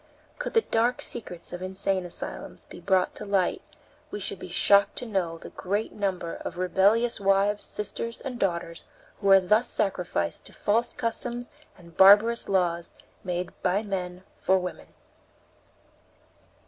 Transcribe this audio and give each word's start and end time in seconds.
Could 0.39 0.55
the 0.55 0.61
dark 0.63 0.99
secrets 0.99 1.53
of 1.53 1.61
insane 1.61 2.07
asylums 2.07 2.63
be 2.63 2.79
brought 2.79 3.13
to 3.13 3.23
light 3.23 3.61
we 4.09 4.19
should 4.19 4.39
be 4.39 4.47
shocked 4.49 4.95
to 4.95 5.05
know 5.05 5.37
the 5.37 5.51
great 5.51 5.91
number 5.91 6.33
of 6.37 6.57
rebellious 6.57 7.19
wives, 7.19 7.65
sisters, 7.65 8.19
and 8.19 8.39
daughters 8.39 8.83
who 9.17 9.29
are 9.29 9.39
thus 9.39 9.67
sacrificed 9.67 10.47
to 10.47 10.53
false 10.53 10.91
customs 10.91 11.51
and 11.77 11.97
barbarous 11.97 12.49
laws 12.49 12.89
made 13.23 13.51
by 13.61 13.83
men 13.83 14.23
for 14.37 14.57
women. 14.57 14.87